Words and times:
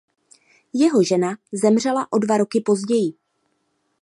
Jeho 0.73 1.03
žena 1.03 1.37
zemřela 1.51 2.07
o 2.11 2.19
dva 2.19 2.37
roky 2.37 2.61
později. 2.61 3.13